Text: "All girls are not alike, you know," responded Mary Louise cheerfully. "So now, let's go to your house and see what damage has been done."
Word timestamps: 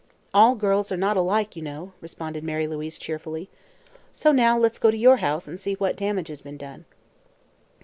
"All 0.33 0.55
girls 0.55 0.91
are 0.91 0.97
not 0.97 1.15
alike, 1.15 1.55
you 1.55 1.61
know," 1.61 1.91
responded 2.01 2.43
Mary 2.43 2.65
Louise 2.65 2.97
cheerfully. 2.97 3.49
"So 4.11 4.31
now, 4.31 4.57
let's 4.57 4.79
go 4.79 4.89
to 4.89 4.97
your 4.97 5.17
house 5.17 5.47
and 5.47 5.59
see 5.59 5.75
what 5.75 5.95
damage 5.95 6.29
has 6.29 6.41
been 6.41 6.57
done." 6.57 6.85